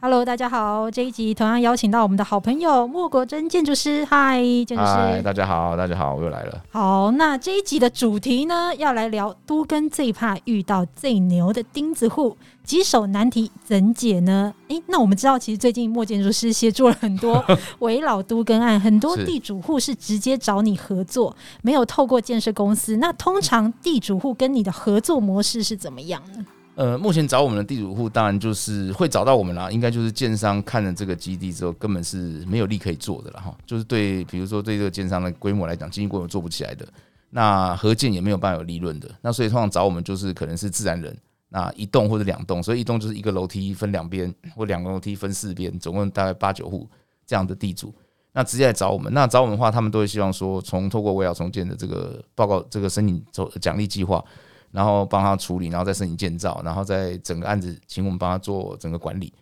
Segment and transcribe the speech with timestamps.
[0.00, 4.04] Hello，大家好，这一集同样邀请到我们的好朋友莫国珍建筑师。
[4.04, 4.80] 嗨，建筑师。
[4.80, 6.62] 嗨，大家好，大家好，我又来了。
[6.70, 12.36] 好，那这一集的主题呢，要来聊都更最怕遇到最牛的钉子户。
[12.62, 14.54] 棘手难题怎解呢？
[14.68, 17.44] 诶、欸，那我们知道，其实最近莫建筑师协助了很多
[17.80, 22.98] 围老都更案，很多地主户是直接找你合作，没有透过建设公司。
[22.98, 26.46] 那通常地主户跟你的合作模式是怎么样呢？
[26.78, 29.68] 呃，目前找我们的地主户，当然就是会找到我们啦。
[29.68, 33.52] 应该就是建商看了这个基地之后，根本是没有利可以做的了哈。
[33.66, 36.86] 就是对，比如说对这个建商的规模来讲，经济规模做不起来的，
[37.30, 39.10] 那合建也没有办法有利润的。
[39.20, 41.16] 那所以通常找我们就是可能是自然人。
[41.48, 46.88] 那一栋或者两栋，所以一栋就是一个楼梯分两边，或两个楼梯分四边，总共大概八九户
[47.26, 47.92] 这样的地主，
[48.32, 49.12] 那直接来找我们。
[49.12, 54.24] 那找我们的话，他们都会希望说，从透过危老重建的这个报告、这个申请走奖励计划，
[54.70, 59.32] 然后帮他处理，然后再申请建造，然后再整个案子请我们帮他做整个管理，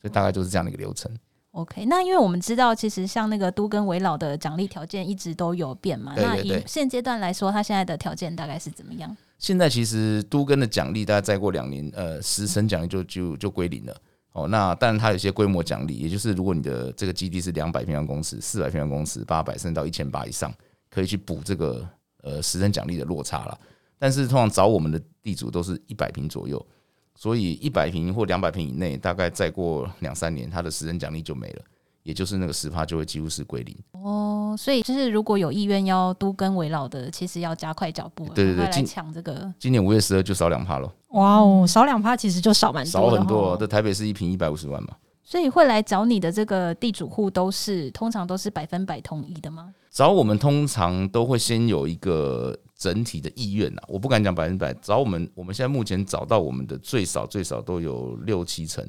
[0.00, 1.10] 所以大概就是这样的一个流程。
[1.52, 9.16] OK，那因为我们知道，其实像那个都跟围老的奖励条件一直都有变嘛，那以现阶段来说，他现在的条件大概是怎么样？
[9.36, 13.96] 现在其实都跟的奖励，大概再过两年，呃，十成奖励就就就归零了。
[14.32, 20.54] 哦，那当然它有些规模奖励，也就是如果你的这个基地是两百平方公尺、四百平方公尺、八百甚至到一千八以上，
[20.88, 21.84] 可以去补这个
[22.22, 23.58] 呃十成奖励的落差了。
[24.00, 26.66] 但是通常找我们的地主都是一百平左右，
[27.14, 31.62] 所以一百平或两百平以内，大概再过两三年，它的时程奖励就没了。
[32.02, 39.70] 也就是那个十趴就会几乎是归零哦，所以就是如果有意愿要都跟围绕的，其实要加快脚步，对对对，来抢这个今。
[39.70, 40.90] 年五月十二就少两趴了。
[41.08, 43.54] 哇哦，少两趴其实就少蛮多，少很多。
[43.58, 49.74] 这台北是一平一百五十万嘛，所以会来找你的这个地主户都是通常都是百分百同意的吗？
[49.90, 54.72] 找我们通常都会先有一个整体的意愿呐，我不敢讲百分之百。
[54.74, 58.88] 找我们，我们现在目前找到我们的最少最少都有六七成。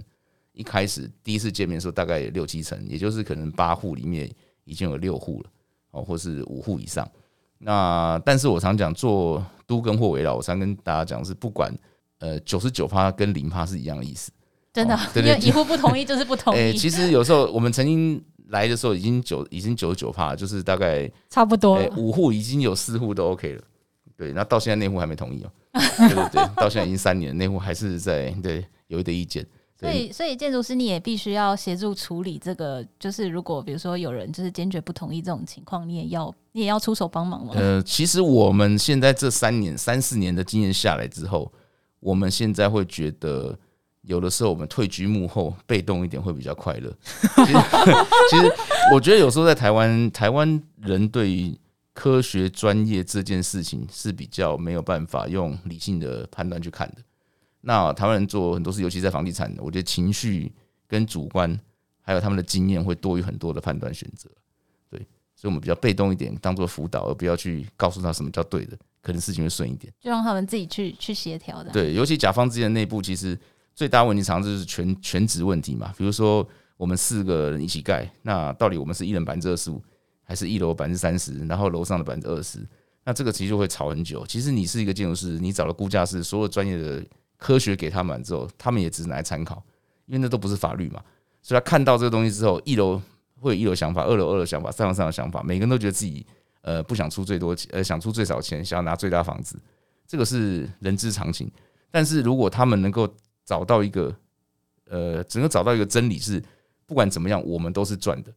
[0.53, 4.29] 一开始第一次见面的时候，大概有六七成，也就是可能八户里面
[4.63, 5.50] 已经有六户了，
[5.91, 7.09] 哦，或是五户以上。
[7.57, 11.73] 那但是我常讲做都跟或危老，我常跟大家讲是不管
[12.19, 14.31] 呃九十九趴跟零趴是一样的意思，
[14.73, 16.57] 真的，因为一户不同意就是不同意。
[16.57, 23.62] 欸， 其实有时候我们曾经来的时候已经九已经九十九趴，就是大概差不多五户已经有四户都 OK 了，
[24.16, 29.45] 对，那到现在内户还没同意哦， 对对对，到现在已经三年，内户还是在对有一点意见。
[29.79, 32.85] 所以，所以建筑师你也必须要协助处理这个。
[33.00, 37.53] 就是如果比如说有人就是坚决不同意这种情况，你也要你也要出手帮忙吗？
[37.56, 41.51] 呃，其实我们现在这三年、三四年的经验下来之后，
[42.00, 43.57] 我们现在会觉得，
[44.01, 46.91] 有的时候我们退居幕后，被动一点会比较快乐。
[47.35, 47.53] 其实，
[48.31, 48.51] 其实
[48.94, 51.57] 我觉得有时候在台湾，台湾人对于
[51.94, 56.97] 科学专业这件事情是比较没有办法用理性的判断去看的。
[57.62, 60.51] 那台湾人做很多事，尤其在房地产，我觉得情绪
[60.88, 61.59] 跟主观，
[62.01, 64.28] 还有他们的经验会多于很多的判断选择。
[64.89, 65.00] 对，
[65.35, 71.69] 所以我们比较被动一点，当做辅导，而不要去告诉他什么叫对的，可能事情会顺一点，就让他们自己去去协调的。
[71.69, 73.38] 对，尤其甲方之间的内部，其实
[73.81, 75.92] 最大问题常常就是全全职问题嘛。
[75.97, 76.47] 比如说
[76.78, 79.81] 我们四个人一起盖，那到底我们是一人百分之二十五，
[80.24, 82.59] 还是一楼百分之三十，然后楼上的百分之二十？
[83.03, 84.24] 那这个其实就会吵很久。
[84.28, 87.03] 其实你是一个建筑师，你找了估价师，所有专业的。
[87.44, 89.64] 科学给他们之后，他们也只是拿来参考，
[90.06, 91.02] 因为那都不是法律嘛。
[91.42, 93.02] 所以他看到这个东西之后，一楼
[93.40, 96.24] 会有一楼想法，二楼二楼想法，三楼三楼想法，每个人都觉得自己
[96.62, 99.59] 呃不想出最多钱，呃想出最少钱，想要拿最大房子，
[100.06, 101.52] 这个是人之常情。
[101.90, 103.12] 但是如果他们能够
[103.46, 104.16] 找到一个
[104.85, 106.44] 呃，整个找到一个真理是，
[106.85, 108.34] 不管怎么样，我们都是赚的。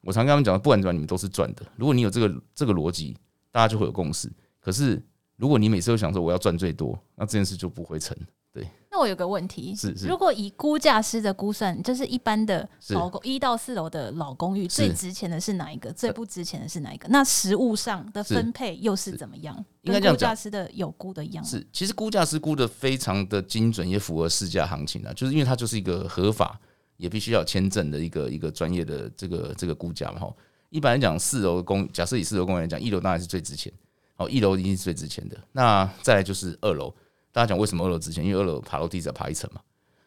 [0.00, 1.64] 我常跟他们讲，不管怎么样，你们都是赚的。
[1.76, 3.16] 如果你有这个这个逻辑，
[3.50, 4.30] 大家就会有共识。
[4.60, 5.02] 可是
[5.36, 8.16] 如果你每次都想说我要赚最多，那这件事就不会成。
[8.52, 15.92] 对，那我有个问题，是是，如果以估价师的估算，就是一般的老公一到四楼的老公寓，最值钱的是哪一个？
[15.92, 17.08] 最不值钱的是哪一个？
[17.08, 19.64] 那实物上的分配又是怎么样？
[19.82, 21.44] 应该估价师的有估的一样。
[21.44, 25.12] 是，其实估价师估的非常的精准，也符合市价行情啊。
[25.12, 26.56] 就是因为它就是一个合法，
[26.96, 30.20] 也必须要签证的一个一个专业的这个这个估价嘛。
[30.20, 30.32] 哈，
[30.70, 33.72] 一般来讲，四楼公，假设以四楼公寓来讲，一楼当然是最值钱，
[34.18, 35.36] 哦，一楼一定是最值钱的。
[35.50, 36.94] 那再来就是二楼。
[37.34, 38.24] 大家讲为什么二楼值钱？
[38.24, 39.60] 因为二楼爬楼梯只要爬一层嘛。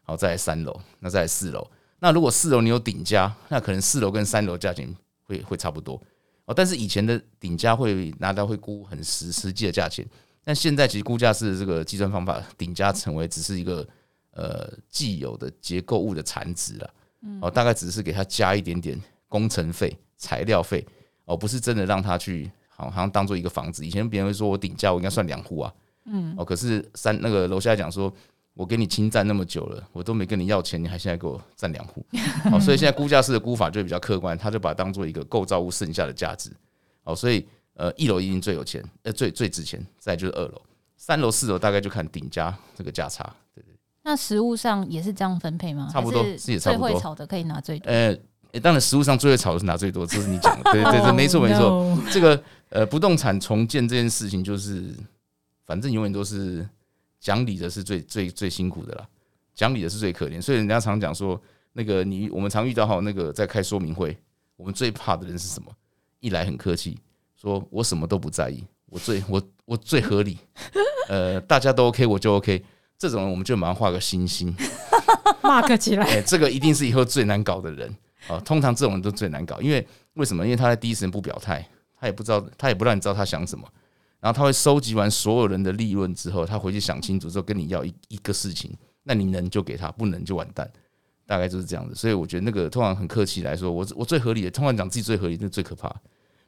[0.04, 1.70] 好，再来三楼，那再来四楼。
[2.00, 4.88] 那如果四楼你有顶加，那可能四楼跟三楼价钱
[5.24, 6.02] 会会差不多
[6.46, 6.54] 哦。
[6.54, 10.08] 但是以前的顶加会拿到会估很实实际的价钱，
[10.42, 13.86] 但现在其实估价是这个计算方法，顶加成为只是一个
[14.32, 16.94] 呃既有的结构物的残值了。
[17.42, 18.98] 哦，大概只是给他加一点点
[19.28, 20.88] 工程费、材料费
[21.26, 23.86] 哦，不是真的让他去好好像当做一个房子。
[23.86, 25.74] 以前别人会说我顶加，我应该算两户啊。
[26.08, 28.12] 嗯，哦，可是三那个楼下讲说，
[28.54, 32.06] 我给你侵占那么久了，我都没跟你要钱，你还现在给我占两户，
[32.52, 36.50] 哦，所以现在估价师的估法就比较客观，他就把它当做一个构造物剩下的价值，
[37.04, 37.46] 哦，所以
[37.76, 40.62] 呃，一楼一定最有钱，呃，最最值钱，再就是二楼，
[40.96, 43.24] 三楼四楼大概就看顶加这个价差，
[43.54, 43.76] 对对。
[44.02, 45.90] 那实物上也是这样分配吗？
[45.92, 46.88] 差不多，是也差不多。
[46.88, 47.92] 最会炒的可以拿最多。
[47.92, 48.16] 呃，
[48.62, 51.96] 当然实物上最会炒的是拿最多，这是你讲的，对对对， 没错没错。
[52.10, 54.84] 这个呃，不动产重建这件事情，就是
[55.68, 56.68] 反正永远都是
[57.20, 59.08] 讲理的是最最最辛苦的啦，
[59.54, 60.42] 讲理的是最可怜。
[60.42, 61.40] 所以人家常讲说，
[61.74, 64.18] 那个你我们常遇到哈，那个在开说明会，
[64.56, 65.70] 我们最怕的人是什么？
[66.22, 66.98] 一来很客气，
[67.36, 70.40] 说我什么都不在意，我最我我最合理，
[71.10, 72.64] 呃，大家都 OK，我就 OK。
[72.98, 74.52] 这种人我们就马上画个星星
[75.44, 76.06] ，mark 起来。
[76.06, 77.96] 哎，这个一定是以后最难搞的人
[78.28, 78.40] 啊！
[78.40, 80.44] 通常这种人都最难搞，因为为什么？
[80.44, 81.64] 因为他在第一时间不表态，
[82.00, 83.68] 他也不知道，他也不让你知道他想什么。
[84.20, 88.72] 然后他会收集完所有人的利润之后，他回去想清楚之后跟你要一一个事情，
[89.04, 90.70] 那你能就给他，不能就完蛋，
[91.26, 91.96] 大概就是这样子。
[91.96, 95.94] 所以我觉得那个通常很客气来说，我我最合理的，通常讲自己最合理，那最可怕。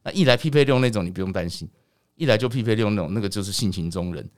[0.04, 1.69] 那一来匹配六那种，你不用担心。
[2.16, 4.30] 一来就匹配六那种，那个就是性情中人，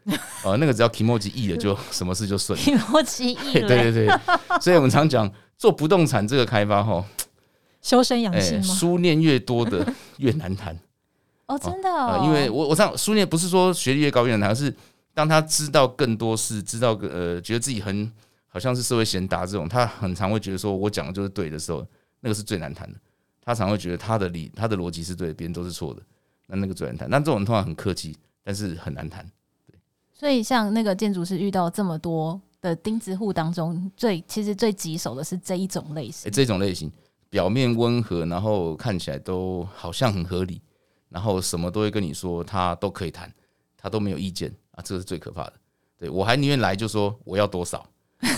[0.44, 2.56] 呃， 那个只要 kimochi 易了，就什么事就顺。
[2.60, 4.08] kimochi 易，对对对，
[4.62, 7.04] 所以我们常讲做不动产这个开发哈，
[7.82, 8.64] 修身养性吗？
[8.76, 10.78] 书念越多的越难谈。
[11.54, 14.74] 哦，真的哦，因为我我常书念不是说学历越高越难谈，而是
[15.14, 18.12] 当他知道更多事，知道个呃，觉得自己很
[18.48, 21.86] 好像是社会贤达这种，他很常会觉得说我讲的就是对的时候，
[22.22, 22.98] 那个是最难谈的。
[23.44, 26.02] 他常会觉得他的理他的逻辑是对的，别人都是错的。
[26.48, 29.26] 那那个最难谈，那这种人通常很客气，但是很难谈。
[29.66, 29.76] 对，
[30.14, 36.26] 所以像那个建筑师遇到这么多的钉子户当中，最其实最棘手的是这一种类型。
[36.26, 36.92] 欸，这种类型
[37.30, 40.62] 表面温和，然后看起来都好像很合理，
[41.12, 43.32] 然后什么都会跟你说，他都可以谈，
[43.78, 45.54] 他都没有意见啊，这个是最可怕的。
[46.00, 47.78] 对，我还宁愿来就说我要多少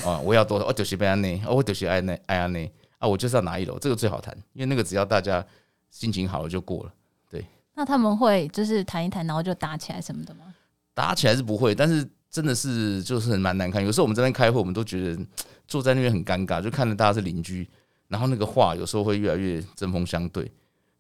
[0.04, 5.46] 啊， 我要多少，我就是被安内，我就是爱内爱安内啊，我就是要拿一楼，这个最好谈，因为那个只要大家
[5.92, 6.94] 心情好了就过了。
[7.30, 10.54] 对那他们会就是谈一谈，然后就打起来什么的吗？
[10.94, 13.84] 打起来是不会，但是真的是就是蛮难看。
[13.84, 15.26] 有时候我们在那边开会，我们都觉得
[15.68, 17.68] 坐在那边很尴尬，就看着大家是邻居，
[18.08, 20.52] 然后那个话有时候会越来越针锋相对，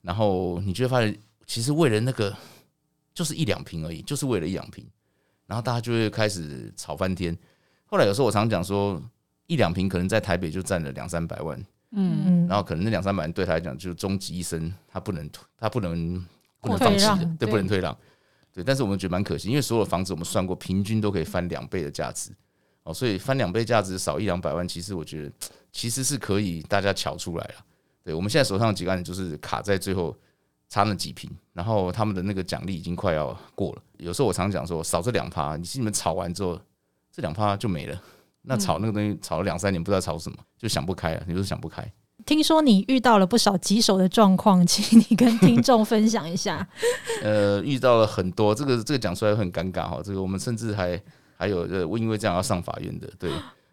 [0.02, 1.16] 然后你就会发现，
[1.46, 2.36] 其实为了那个
[3.14, 4.86] 就是一两瓶而已，就是为了一两瓶，
[5.46, 7.38] 然后大家就会开始吵翻天。
[7.86, 9.02] 后来有时候我常讲说，
[9.48, 11.60] 一两瓶可能在台北就占了两三百万，
[11.92, 16.26] 嗯嗯，然后可能那两三百万对他来讲就是终极一生，他不能他不能。
[16.64, 17.94] 不能放弃的，对，不能退让，
[18.54, 18.64] 对。
[18.64, 22.32] 但是我们觉得蛮可惜，因为所有房子我们算过，平均都可以翻两倍的价值，
[22.84, 25.32] 哦，所以翻两倍价值少一两百万，其实我觉得
[25.74, 27.56] 其实是可以大家瞧出来了。
[28.02, 30.18] 对，我们现在手上几个案子就是卡在最后
[30.74, 33.82] 差那几瓶，然后他们的那个奖励已经快要过了。
[33.98, 36.60] 有时候我常讲说，少这两趴，你你们炒完之后，
[37.12, 38.02] 这两趴就没了。
[38.42, 41.88] 那炒那个东西炒了两三年，不知道炒什么，就想不开了，你就是想不开。
[42.26, 46.68] 听说你遇到了不少棘手的状况，请你跟听众分享一下。
[47.22, 50.02] 呃，遇到了很多，这个这个讲出来很尴尬哈。
[50.04, 51.00] 这个我们甚至还
[51.38, 53.30] 还有呃，因为这样要上法院的，对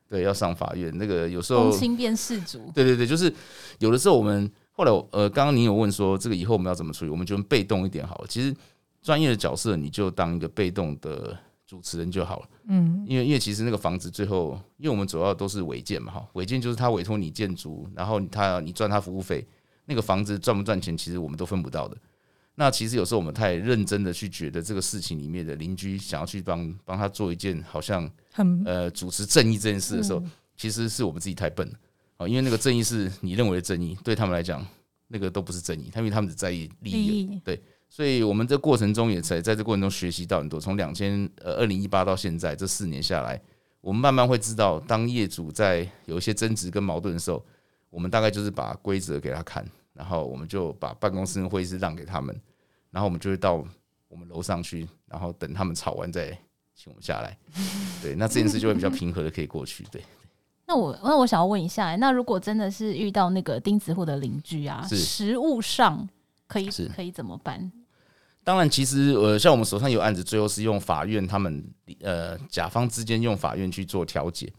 [0.07, 0.93] 对，要上法院。
[0.99, 3.33] 那个有时候亲辨事主，对对对，就是
[3.79, 8.27] 有的时候我们后来呃，刚刚你有问说这个以后我们要怎么处理，我们就被动一点好了。
[8.29, 8.55] 其实
[9.03, 11.37] 专业的角色你就当一个被动的。
[11.67, 19.47] 主持人就好了，嗯，因为因为其实那个房子最后，因为我们主要都是违建嘛，哈，违建就是他委托你建筑，然后他你赚他服务费，
[19.85, 21.97] 那个房子赚不赚钱，其实我们都分不到的。
[22.57, 30.21] 那其实有时候我们太认真的去觉得这个事情里面的邻居想要去帮帮他做一件好像很呃主持正义这件事的时候，
[30.57, 31.75] 其实是我们自己太笨了
[32.21, 34.65] 啊，因为那个正义是你认为的正义，对他们来讲
[35.09, 37.59] 那个都不是正义，他因为他们只在意利益，对。
[37.89, 40.61] 所以，我们这过程中也在在这过程中学习到很多。
[40.61, 43.41] 从两千呃二零一八到现在这四年下来，
[43.81, 47.43] 我们慢慢会知道，当业主在有一些争执跟矛盾的时候，
[47.89, 52.39] 我们大概就是把规则给他看，然后我们就把办公室跟会议室让给他们，
[52.91, 53.65] 然后我们就会到
[54.09, 56.29] 我们楼上去，然后等他们吵完再
[56.77, 57.37] 请我们下来。
[58.01, 59.85] 对，那这件事就会比较平和的可以过去。
[59.91, 60.01] 对。
[60.71, 66.09] 那我那我想要问一下，那如果真的是遇到那个钉子户的邻居啊，实物上
[66.47, 67.73] 可以可以怎么办？
[68.45, 71.65] 当然，其实呃，像我们手上有案子，最后是用法院他们
[72.03, 74.53] 呃甲方之间用法院去做调解，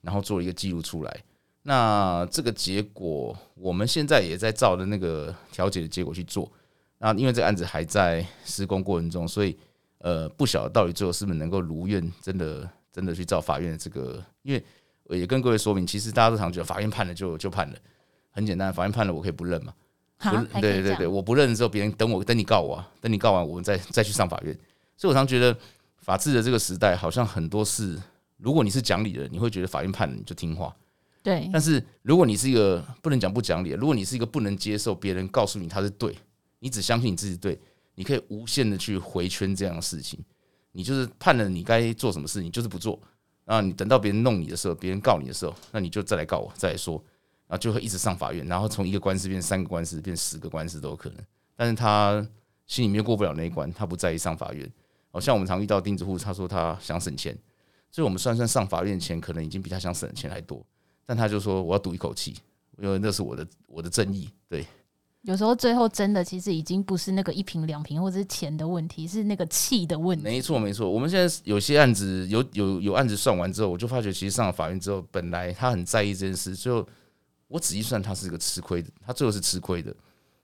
[0.00, 1.20] 然后做一个记录出来。
[1.64, 6.50] 那这个结果，我们现在也在照着那个调解的结果去做。
[6.96, 9.54] 那因为这个案子还在施工过程中，所以
[9.98, 14.24] 呃，不晓得到底最后是不是能够如愿，真的真的去照法院的这个。
[14.42, 14.64] 因为
[15.16, 17.76] 也跟各位说明，其实大家都常觉得法院判了就就判了，
[18.30, 19.72] 很简单，法院判了我可以不认嘛。
[20.18, 24.52] 不，对对对，我不认的时候，别人等我等你告我啊，等你告完，我们再再去上法院。
[24.96, 25.56] 所以我常觉得
[25.98, 27.96] 法治的这个时代，好像很多事，
[28.36, 30.74] 如果你是讲理的，你会觉得法院判了你就听话。
[31.22, 31.48] 对。
[31.52, 36.12] 但是如果你是一个不能讲不讲理，如果你是一个不能接受别人告诉你他是对，
[36.58, 37.56] 你只相信你自己对，
[37.94, 40.18] 你可以无限的去回圈这样的事情。
[40.72, 43.00] 你就是判了你该做什么事，你就是不做。
[43.50, 47.02] 那你等到别人弄你的时候，别人告你的时候，那你就再来告我，再来说，
[47.46, 51.18] 然后就会一直上法院，然后从一个官司变三个官司，变十个官司都有可能。
[51.56, 52.24] 但是他
[52.66, 54.70] 心里面过不了那一关，他不在意上法院。
[55.10, 57.34] 好像我们常遇到钉子户，他说他想省钱，
[57.90, 60.62] 所以我们算算上法院钱，可能已经比他想省的钱还多。
[61.06, 62.36] 但他就说我要赌一口气，
[62.76, 64.28] 因为那是我的我的正义。
[64.46, 64.66] 对，
[65.22, 70.24] 有时候最后真的其实已经不是那个一瓶两瓶或者是钱的问题，是那个气的问题。
[70.24, 76.86] 没错没错，我们现在有些案子有有有案子算完之后，我就发觉其实上了法院之后，本来他很在意这件事，最后
[77.48, 79.94] 我仔细算，他是一个吃亏的，他最后是吃亏的。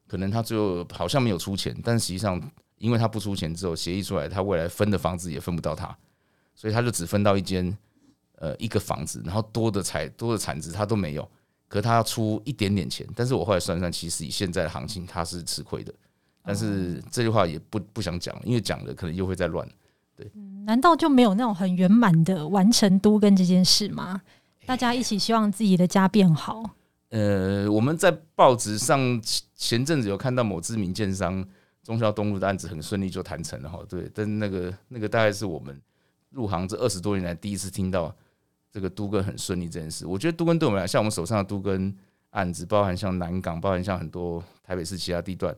[0.06, 2.40] 可能他最后好像没有出钱，但实际上。
[2.76, 5.96] 因为他不出钱之后，协议出来，他未来分的房子也分不到他，
[6.54, 7.74] 所以他就只分到一间，
[8.34, 11.26] 呃，一个房子，然后多的财多的产值他都没有，
[11.74, 13.04] 可是他要出一点点钱。
[13.16, 15.92] 但是我后来算算，其实以现在的行情，他是吃亏的。
[16.44, 19.68] 但是这句话也不不想讲，因为讲了可能又会再乱。
[20.14, 20.30] 对，
[20.64, 24.22] 难道就没有那种很圆满的完成都跟这件事吗？
[24.64, 26.62] 大家一起希望自己的家变好。
[27.08, 29.20] 呃，我们在报纸上
[29.56, 31.44] 前阵子有看到某知名建商。
[31.82, 35.78] 中孝东路的案子很顺利就谈成了哈，对，但那个那个大概是我们
[36.30, 38.10] 入行这二十多年来第一次听到
[38.74, 40.04] 这个都跟很顺利这件事。
[40.04, 41.96] 我觉得都跟对我们来，像我们手上的都跟
[42.30, 45.54] 案子，包含像南港，包含像很多台北市其他地段，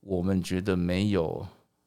[0.00, 1.46] 我们觉得没有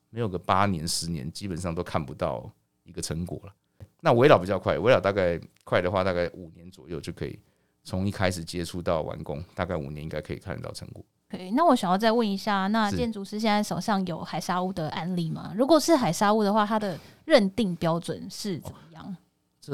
[0.09, 2.49] 没有个八年十年，基本上都看不到
[2.85, 3.53] 一个成果了。
[3.99, 7.37] 那围绕比较快，围绕大概快的话，大概五年左右就可以
[7.83, 11.03] 从一开始接触到完工，大概五年应该可以看得到成果。
[11.29, 15.53] 可以，那我想要再问一下，那建筑师现在手上有海沙屋的案例吗？
[15.53, 19.05] 如果是海沙屋的话，它的认定标准是怎么样？
[19.05, 19.15] 哦、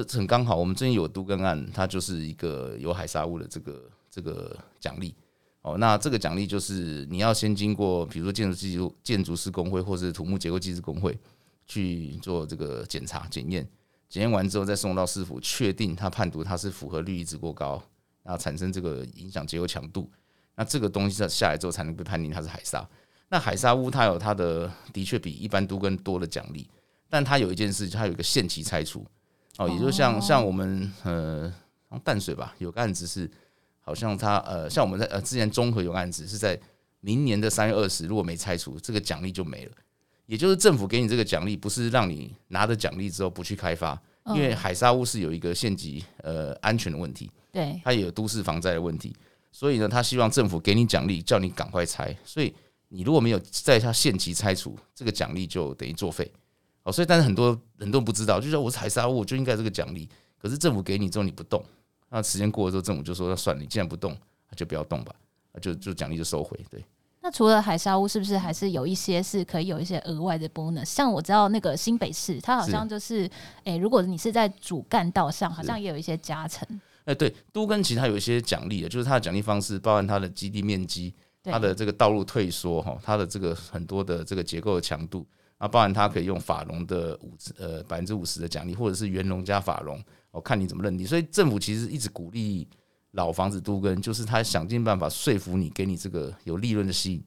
[0.03, 5.15] 这很刚好，我们最近有都更案，它就是一个有海砂屋的这个这个奖励。
[5.61, 11.17] 哦，那这个奖励就是你要先经过，比如说建筑技术建筑师工会或是土木结构技师工会
[11.65, 13.67] 去做这个检查检验，
[14.07, 17.81] 检验完之后再送到市府确定他判读它是符合率一直过高，
[18.21, 20.07] 然后产生这个影响结构强度。
[20.55, 22.87] 那这个东西在下来之后才能被判定它是海砂。
[23.29, 26.69] 那海砂屋它有它的的确比一般都更多的奖励，
[27.09, 29.03] 但它有一件事，它有一个限期拆除
[29.57, 31.53] 哦，也就像像我们呃
[32.03, 33.29] 淡水吧，有个案子是
[33.79, 36.59] 好像他呃像我们在呃之前中和有个案子是在
[36.99, 39.71] 明年的三月二十，如果没拆除，这个奖励就没了。
[40.25, 43.97] 也就是政府给你这个奖励，不是让你拿着奖励之后不去开发，
[44.33, 49.15] 因为海沙屋是有一个县级呃安全的问题，对，它也有都市防灾的问题。
[49.51, 52.13] 所以呢，他希望政府给你奖励，叫你赶快拆。
[52.25, 52.53] 所以
[52.89, 56.29] 你如果没有在他限期拆除，这个奖励就等于作废。
[56.85, 60.07] 哦，所以但是很多很多人不知道，就说我是海沙屋，我就应该这个奖励。
[60.37, 61.63] 可是政府给你之后你不动，
[62.09, 64.15] 那时间过了之后，政府就说那算了，你既然不动，
[64.49, 65.13] 那就不要动吧，
[65.59, 66.57] 就就奖励就收回。
[66.69, 66.81] 对。
[67.21, 70.85] 那除了海沙屋，是不是还是有一些是可以有一些额外的 bonus？
[70.85, 73.23] 像我知道那个新北市，它好像就是，
[73.63, 76.67] 诶、欸，如果你是在主干道上，好像也有一些加成。
[77.05, 81.11] 哎，对，都跟其他有一些奖励的，就是它的奖励方式包含它的基地面积、
[81.41, 85.25] 它的这个道路退缩哈、它的这个很多的这个结构的强度
[85.57, 91.07] 啊，包含它可以用法容的五呃百分之五十的奖励，或者是原容加法容，我看你怎么认定。
[91.07, 92.67] 所以政府其实一直鼓励
[93.11, 97.23] 老房子都更，就是他想尽办法说服你，给你这个有利润的吸引，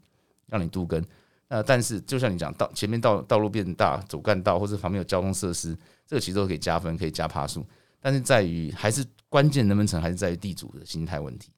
[0.46, 1.02] 让你都更。
[1.48, 5.74] 呃，但是就像你讲，道前面道道路变大，主干道或者旁边有交通设施，
[6.06, 7.66] 这个其实都可以加分，可以加爬数。
[8.00, 11.50] 但是在于还是关键能不能成，还是在于地主的心态问题。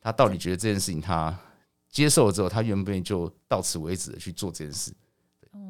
[0.00, 1.38] 他到底觉得这件事情他
[1.90, 4.90] 接受了之后，他愿不愿意就到此为止去做这件事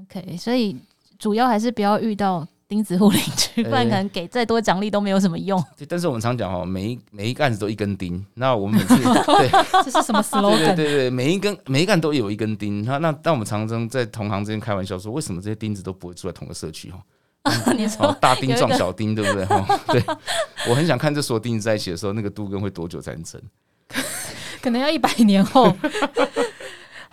[0.02, 0.76] ？OK，所以
[1.18, 5.62] 主要还是不要遇到钉子户邻居， 不然可能给再多奖励都没有什么用。
[5.76, 8.24] 对，但是我们常讲哦，每一每一个案子都一根钉。
[8.34, 10.74] 那我们每次 对，这是什么 slogan？
[10.74, 12.84] 对对对，每一根每一个案都有一根钉。
[12.84, 16.98] 那那但我们常常在同行之间开玩笑说，为什么这些钉子都不会住在同个社区哦？
[17.76, 19.44] 你说大钉撞小钉，对不对？
[19.44, 20.02] 哈对，
[20.68, 23.38] 我很想看这所钉子在一起的时候，那个杜根会多久才能成？
[24.62, 25.70] 可能要一百年后。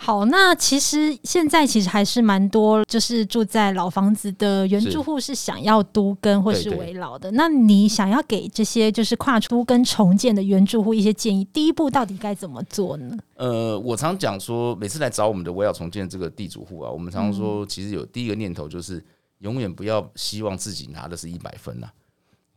[0.04, 7.30] 好，那其实现在其实还是蛮多，就是住在老房子的原住户是想要都跟或是围老的。
[7.30, 13.16] 那你想要给这些就是跨出都更重建的原住户一些建议，第一步到底该怎么做呢？
[13.36, 19.04] 呃，我常讲说，每次来找我们的围老重建这个地主户啊，我们常常说，其实有第一个念头就是。
[19.42, 21.88] 永远不要希望自己拿的是一百分呐。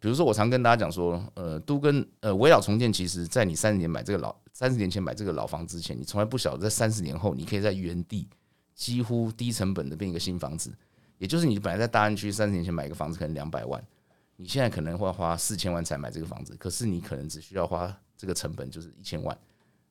[0.05, 8.29] 比如说，我常跟大家讲说，呃，都跟呃，围绕重建，其实在你三十年买这个老三十年前买这个老房之前，你从来不晓得在三十年后，你可以在原地
[8.75, 10.71] 几乎低成本的变一个新房子。
[11.17, 13.83] 也就是你本来在大安区三十年前买一个房子可能两百万，
[14.35, 19.35] 你现在可能会花四千万才买这个房子，可是你可能只需要花这个成本就是一千万，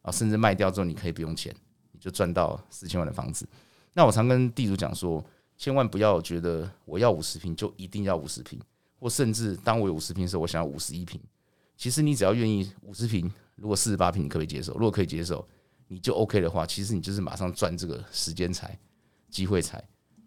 [0.02, 1.52] 啊，甚至卖掉之后你可以不用钱，
[1.90, 3.49] 你就赚到四千万的房子。
[3.94, 5.25] 那我常跟地主讲说，
[5.59, 8.61] 千万不要觉得我要五十坪就一定要五十坪，
[9.05, 11.21] 或甚至当我有五十平的时候，我想要五十一平。
[11.77, 14.73] 其实你只要愿意五十平，如果四十八平你可不可以接受？
[14.73, 15.47] 如果可以接受，
[15.89, 18.79] 你就 OK 的话，其实你就是马上赚这个时间财、
[19.29, 19.77] 机会财。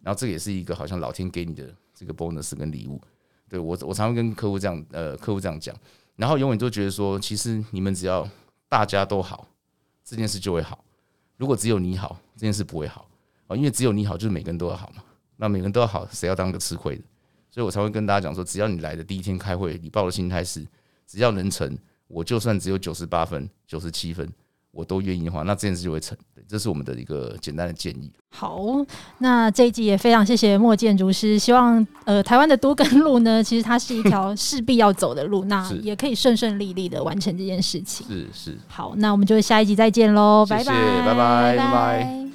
[0.03, 3.01] 然后这也是一个好像老天给你的这个 bonus 跟礼物。
[3.49, 5.75] 对我，我常会跟客户这样呃，客户这样讲，
[6.15, 8.29] 然后永远都觉得说，其实你们只要
[8.69, 9.47] 大家都好，
[10.03, 10.85] 这件事就会好。
[11.37, 13.09] 如果只有你好，这件事不会好
[13.47, 15.03] 啊，因为只有你好，就是每个人都要好嘛。
[15.35, 17.03] 那每个人都要好，谁要当个吃亏的？
[17.57, 20.63] 所以我才会跟大家讲说，只要你来的第一天开会，你抱的心态是，
[21.07, 21.75] 只要能成，
[22.07, 24.31] 我就算只有九十八分、九十七分。
[24.69, 26.15] 我都愿意的话，那这件事就会成。
[26.47, 28.13] 这是我们的一个简单的建议。
[28.29, 28.63] 好，
[29.17, 31.39] 那这一集也非常谢谢莫建筑师。
[31.39, 38.05] 希望呃，台湾的都更路呢，其实它是一条 势必要走的路，那也可以顺顺利利的完成这件事情。
[38.07, 38.55] 是是。
[38.67, 40.73] 好，那我们就下一集再见喽，拜拜，
[41.03, 42.26] 拜拜，拜拜。